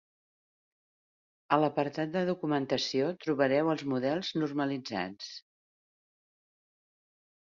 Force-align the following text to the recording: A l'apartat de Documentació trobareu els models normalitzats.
A 1.57 1.57
l'apartat 1.63 2.15
de 2.15 2.23
Documentació 2.29 3.09
trobareu 3.25 3.69
els 3.73 3.83
models 3.91 4.31
normalitzats. 4.45 5.29